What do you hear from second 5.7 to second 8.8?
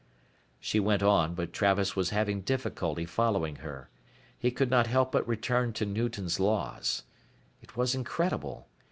to Newton's Laws. It was incredible.